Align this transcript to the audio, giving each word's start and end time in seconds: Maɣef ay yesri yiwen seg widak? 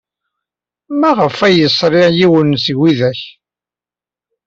Maɣef 0.99 1.37
ay 1.47 1.55
yesri 1.59 2.03
yiwen 2.19 2.49
seg 2.63 2.75
widak? 2.81 3.21